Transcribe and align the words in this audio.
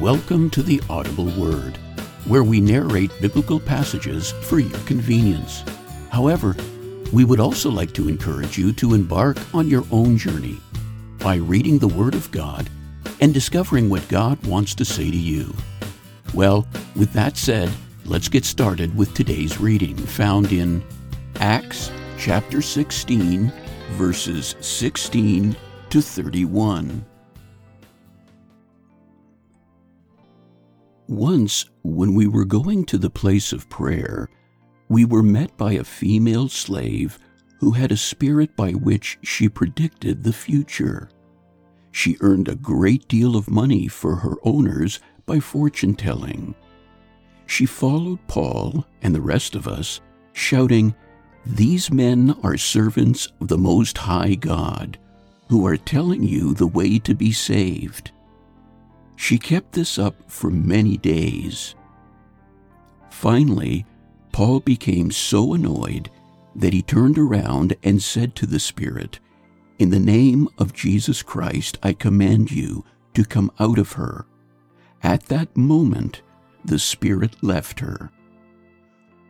Welcome 0.00 0.50
to 0.50 0.62
the 0.62 0.82
Audible 0.90 1.30
Word, 1.40 1.78
where 2.26 2.44
we 2.44 2.60
narrate 2.60 3.10
biblical 3.18 3.58
passages 3.58 4.32
for 4.42 4.58
your 4.58 4.78
convenience. 4.80 5.64
However, 6.10 6.54
we 7.14 7.24
would 7.24 7.40
also 7.40 7.70
like 7.70 7.94
to 7.94 8.06
encourage 8.06 8.58
you 8.58 8.74
to 8.74 8.92
embark 8.92 9.38
on 9.54 9.68
your 9.68 9.84
own 9.90 10.18
journey 10.18 10.60
by 11.18 11.36
reading 11.36 11.78
the 11.78 11.88
Word 11.88 12.14
of 12.14 12.30
God 12.30 12.68
and 13.22 13.32
discovering 13.32 13.88
what 13.88 14.06
God 14.08 14.44
wants 14.46 14.74
to 14.74 14.84
say 14.84 15.10
to 15.10 15.16
you. 15.16 15.54
Well, 16.34 16.68
with 16.94 17.14
that 17.14 17.38
said, 17.38 17.72
let's 18.04 18.28
get 18.28 18.44
started 18.44 18.94
with 18.94 19.14
today's 19.14 19.58
reading 19.58 19.96
found 19.96 20.52
in 20.52 20.84
Acts 21.36 21.90
chapter 22.18 22.60
16, 22.60 23.50
verses 23.92 24.56
16 24.60 25.56
to 25.88 26.02
31. 26.02 27.02
Once, 31.08 31.66
when 31.84 32.14
we 32.14 32.26
were 32.26 32.44
going 32.44 32.84
to 32.84 32.98
the 32.98 33.10
place 33.10 33.52
of 33.52 33.68
prayer, 33.68 34.28
we 34.88 35.04
were 35.04 35.22
met 35.22 35.56
by 35.56 35.72
a 35.72 35.84
female 35.84 36.48
slave 36.48 37.18
who 37.60 37.70
had 37.70 37.92
a 37.92 37.96
spirit 37.96 38.54
by 38.56 38.72
which 38.72 39.18
she 39.22 39.48
predicted 39.48 40.22
the 40.22 40.32
future. 40.32 41.08
She 41.92 42.16
earned 42.20 42.48
a 42.48 42.56
great 42.56 43.06
deal 43.08 43.36
of 43.36 43.48
money 43.48 43.86
for 43.88 44.16
her 44.16 44.34
owners 44.42 45.00
by 45.26 45.40
fortune 45.40 45.94
telling. 45.94 46.54
She 47.46 47.66
followed 47.66 48.18
Paul 48.26 48.84
and 49.00 49.14
the 49.14 49.20
rest 49.20 49.54
of 49.54 49.68
us, 49.68 50.00
shouting, 50.32 50.94
These 51.46 51.90
men 51.92 52.36
are 52.42 52.56
servants 52.56 53.28
of 53.40 53.48
the 53.48 53.58
Most 53.58 53.96
High 53.96 54.34
God, 54.34 54.98
who 55.48 55.64
are 55.66 55.76
telling 55.76 56.24
you 56.24 56.52
the 56.52 56.66
way 56.66 56.98
to 56.98 57.14
be 57.14 57.32
saved. 57.32 58.10
She 59.16 59.38
kept 59.38 59.72
this 59.72 59.98
up 59.98 60.30
for 60.30 60.50
many 60.50 60.96
days. 60.96 61.74
Finally, 63.10 63.86
Paul 64.30 64.60
became 64.60 65.10
so 65.10 65.54
annoyed 65.54 66.10
that 66.54 66.74
he 66.74 66.82
turned 66.82 67.18
around 67.18 67.74
and 67.82 68.02
said 68.02 68.36
to 68.36 68.46
the 68.46 68.60
Spirit, 68.60 69.18
In 69.78 69.90
the 69.90 69.98
name 69.98 70.48
of 70.58 70.74
Jesus 70.74 71.22
Christ, 71.22 71.78
I 71.82 71.94
command 71.94 72.50
you 72.50 72.84
to 73.14 73.24
come 73.24 73.50
out 73.58 73.78
of 73.78 73.92
her. 73.92 74.26
At 75.02 75.24
that 75.26 75.56
moment, 75.56 76.22
the 76.64 76.78
Spirit 76.78 77.42
left 77.42 77.80
her. 77.80 78.10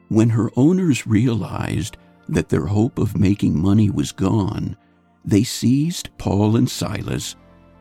When 0.08 0.30
her 0.30 0.50
owners 0.56 1.06
realized 1.06 1.96
that 2.28 2.48
their 2.48 2.66
hope 2.66 2.98
of 2.98 3.18
making 3.18 3.60
money 3.60 3.90
was 3.90 4.12
gone, 4.12 4.76
they 5.24 5.42
seized 5.42 6.10
Paul 6.18 6.56
and 6.56 6.68
Silas 6.68 7.36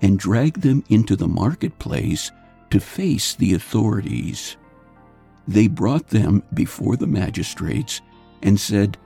and 0.06 0.20
dragged 0.20 0.62
them 0.62 0.84
into 0.90 1.16
the 1.16 1.28
marketplace 1.28 2.32
to 2.70 2.80
face 2.80 3.34
the 3.34 3.56
authorities. 3.56 4.56
They 5.48 5.68
brought 5.68 6.10
them 6.10 6.44
before 6.54 6.96
the 6.96 7.08
magistrates 7.08 8.02
and 8.44 8.60
said, 8.60 9.00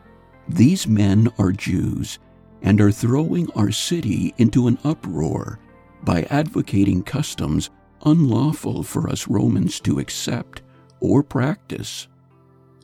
These 0.50 0.88
men 0.88 1.30
are 1.39 1.53
Jews 1.53 2.20
and 2.61 2.81
are 2.81 2.92
throwing 2.92 3.50
our 3.53 3.72
city 3.72 4.33
into 4.38 4.67
an 4.67 4.77
uproar 4.83 5.58
by 6.03 6.23
advocating 6.23 7.03
customs 7.03 7.70
unlawful 8.03 8.83
for 8.83 9.09
us 9.09 9.25
Romans 9.25 9.80
to 9.81 10.00
accept 10.00 10.64
or 11.00 11.23
practice. 11.23 12.09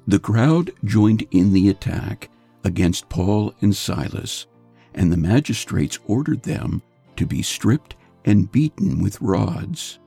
The 0.08 0.20
crowd 0.20 0.72
joined 0.86 1.28
in 1.32 1.52
the 1.52 1.68
attack 1.68 2.30
against 2.64 3.10
Paul 3.10 3.54
and 3.60 3.76
Silas, 3.76 4.48
and 4.94 5.12
the 5.12 5.18
magistrates 5.18 6.00
ordered 6.08 6.44
them 6.44 6.82
to 7.18 7.26
be 7.26 7.42
stripped 7.42 7.96
and 8.26 8.52
beaten 8.52 9.02
with 9.02 9.22
rods. 9.22 10.00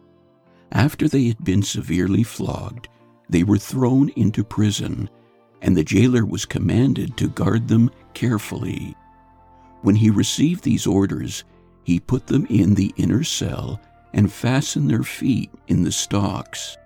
After 0.73 1.09
they 1.09 1.25
had 1.25 1.43
been 1.43 1.63
severely 1.63 2.23
flogged, 2.23 2.89
they 3.31 3.43
were 3.43 3.59
thrown 3.59 4.11
into 4.11 4.45
prison, 4.45 5.09
and 5.63 5.77
the 5.77 5.85
jailer 5.85 6.27
was 6.27 6.45
commanded 6.45 7.17
to 7.17 7.29
guard 7.29 7.69
them 7.69 7.91
carefully. 8.13 8.95
When 9.83 9.95
he 9.95 10.11
received 10.11 10.65
these 10.65 10.87
orders, 10.87 11.45
he 11.85 12.01
put 12.01 12.27
them 12.27 12.47
in 12.51 12.75
the 12.75 12.93
inner 12.97 13.25
cell 13.25 13.81
and 14.13 14.33
fastened 14.33 14.91
their 14.91 15.05
feet 15.05 15.51
in 15.69 15.83
the 15.83 15.93
stocks. 15.93 16.77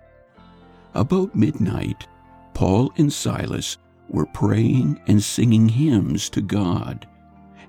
About 0.93 1.35
midnight, 1.35 2.07
Paul 2.53 2.93
and 2.97 3.11
Silas 3.11 3.77
were 4.07 4.27
praying 4.27 5.01
and 5.07 5.23
singing 5.23 5.69
hymns 5.69 6.29
to 6.29 6.41
God, 6.41 7.07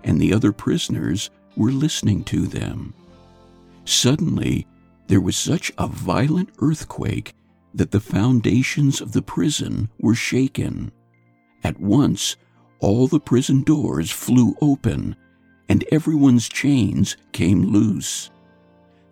and 0.02 0.20
the 0.20 0.34
other 0.34 0.52
prisoners 0.52 1.30
were 1.56 1.72
listening 1.72 2.24
to 2.24 2.46
them. 2.46 2.92
Suddenly, 3.84 4.66
there 5.06 5.20
was 5.20 5.36
such 5.36 5.72
a 5.78 5.86
violent 5.86 6.50
earthquake 6.60 7.34
that 7.74 7.90
the 7.90 8.00
foundations 8.00 9.00
of 9.00 9.12
the 9.12 9.22
prison 9.22 9.90
were 9.98 10.14
shaken. 10.14 10.92
At 11.62 11.80
once, 11.80 12.36
all 12.80 13.06
the 13.06 13.20
prison 13.20 13.62
doors 13.62 14.10
flew 14.10 14.54
open, 14.60 15.16
and 15.68 15.84
everyone's 15.90 16.48
chains 16.48 17.16
came 17.32 17.62
loose. 17.62 18.30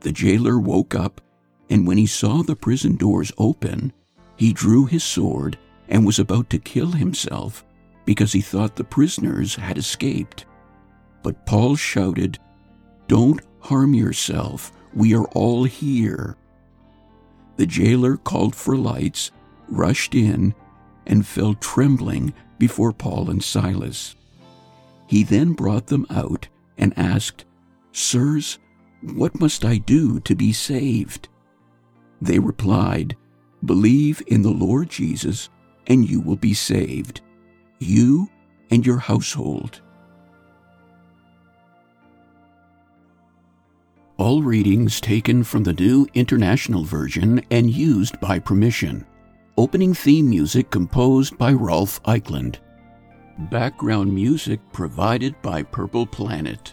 The 0.01 0.13
jailer 0.13 0.59
woke 0.59 0.95
up, 0.95 1.21
and 1.71 1.87
when 1.87 1.99
he 1.99 2.07
saw 2.07 2.43
the 2.43 2.57
prison 2.57 2.97
doors 2.97 3.33
open, 3.39 3.93
he 4.37 4.53
drew 4.53 4.87
his 4.87 5.05
sword 5.05 5.59
and 5.89 6.07
was 6.07 6.19
about 6.19 6.51
to 6.51 6.59
kill 6.59 6.93
himself 6.93 7.65
because 8.05 8.33
he 8.33 8.41
thought 8.41 8.77
the 8.77 8.85
prisoners 8.85 9.55
had 9.55 9.79
escaped. 9.79 10.47
But 11.23 11.47
Paul 11.47 11.77
shouted, 11.77 12.39
Don't 13.07 13.41
harm 13.63 13.95
yourself. 13.95 14.73
We 14.95 15.15
are 15.15 15.27
all 15.29 15.65
here. 15.65 16.37
The 17.57 17.67
jailer 17.67 18.17
called 18.17 18.55
for 18.55 18.77
lights, 18.77 19.31
rushed 19.69 20.15
in, 20.15 20.55
and 21.07 21.27
fell 21.27 21.55
trembling 21.55 22.35
before 22.59 22.93
Paul 22.93 23.31
and 23.31 23.43
Silas. 23.43 24.15
He 25.07 25.25
then 25.25 25.53
brought 25.53 25.89
them 25.89 26.07
out 26.11 26.49
and 26.79 26.97
asked, 26.97 27.45
Sirs, 27.93 28.59
what 29.03 29.39
must 29.41 29.65
I 29.65 29.79
do 29.79 30.21
to 30.21 30.35
be 30.35 30.53
saved? 30.53 31.29
They 32.21 32.39
replied, 32.39 33.17
Believe 33.65 34.23
in 34.27 34.43
the 34.43 34.51
Lord 34.51 34.89
Jesus, 34.89 35.51
and 35.87 36.09
you 36.09 36.21
will 36.21 36.37
be 36.37 36.55
saved, 36.55 37.21
you 37.79 38.29
and 38.71 38.87
your 38.87 38.99
household. 38.99 39.82
All 44.23 44.41
readings 44.41 45.01
taken 45.01 45.43
from 45.43 45.65
the 45.65 45.73
New 45.73 46.07
International 46.15 46.85
Version 46.85 47.45
and 47.51 47.69
used 47.69 48.21
by 48.21 48.39
permission. 48.39 49.05
Opening 49.59 49.95
theme 49.95 50.31
music 50.31 50.71
composed 50.71 51.37
by 51.39 51.53
Rolf 51.53 52.01
Eichland. 52.05 52.59
Background 53.51 54.15
music 54.15 54.61
provided 54.73 55.35
by 55.43 55.65
Purple 55.65 56.07
Planet. 56.07 56.73